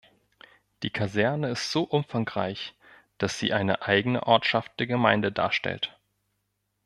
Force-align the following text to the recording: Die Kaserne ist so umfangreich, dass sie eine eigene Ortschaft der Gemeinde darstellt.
Die 0.81 0.89
Kaserne 0.89 1.51
ist 1.51 1.71
so 1.71 1.83
umfangreich, 1.83 2.73
dass 3.19 3.37
sie 3.37 3.53
eine 3.53 3.83
eigene 3.83 4.23
Ortschaft 4.25 4.71
der 4.79 4.87
Gemeinde 4.87 5.31
darstellt. 5.31 5.95